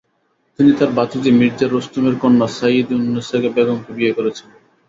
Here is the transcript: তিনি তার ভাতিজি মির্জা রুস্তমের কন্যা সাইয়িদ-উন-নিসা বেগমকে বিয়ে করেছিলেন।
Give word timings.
তিনি 0.59 0.71
তার 0.79 0.89
ভাতিজি 0.97 1.31
মির্জা 1.39 1.67
রুস্তমের 1.67 2.15
কন্যা 2.21 2.47
সাইয়িদ-উন-নিসা 2.57 3.37
বেগমকে 3.55 3.91
বিয়ে 3.97 4.15
করেছিলেন। 4.17 4.57